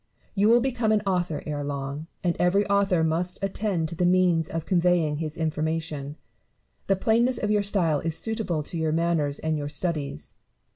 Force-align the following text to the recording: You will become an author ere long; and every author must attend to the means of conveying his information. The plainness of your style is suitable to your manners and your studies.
You 0.33 0.49
will 0.49 0.61
become 0.61 0.91
an 0.91 1.03
author 1.05 1.43
ere 1.45 1.63
long; 1.63 2.07
and 2.23 2.35
every 2.39 2.65
author 2.65 3.03
must 3.03 3.37
attend 3.43 3.87
to 3.89 3.95
the 3.95 4.03
means 4.07 4.47
of 4.47 4.65
conveying 4.65 5.17
his 5.17 5.37
information. 5.37 6.15
The 6.87 6.95
plainness 6.95 7.37
of 7.37 7.51
your 7.51 7.61
style 7.61 7.99
is 7.99 8.17
suitable 8.17 8.63
to 8.63 8.79
your 8.79 8.91
manners 8.93 9.37
and 9.37 9.59
your 9.59 9.69
studies. 9.69 10.33